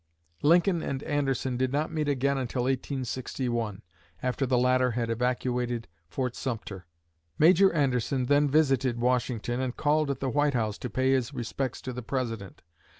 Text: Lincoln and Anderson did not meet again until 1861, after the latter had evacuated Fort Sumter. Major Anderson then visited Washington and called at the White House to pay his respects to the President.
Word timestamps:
Lincoln 0.41 0.81
and 0.81 1.03
Anderson 1.03 1.57
did 1.57 1.71
not 1.71 1.91
meet 1.93 2.09
again 2.09 2.35
until 2.35 2.63
1861, 2.63 3.83
after 4.23 4.47
the 4.47 4.57
latter 4.57 4.89
had 4.93 5.11
evacuated 5.11 5.87
Fort 6.07 6.35
Sumter. 6.35 6.87
Major 7.37 7.71
Anderson 7.71 8.25
then 8.25 8.49
visited 8.49 8.97
Washington 8.99 9.61
and 9.61 9.77
called 9.77 10.09
at 10.09 10.19
the 10.19 10.29
White 10.31 10.55
House 10.55 10.79
to 10.79 10.89
pay 10.89 11.11
his 11.11 11.35
respects 11.35 11.81
to 11.83 11.93
the 11.93 12.01
President. 12.01 12.63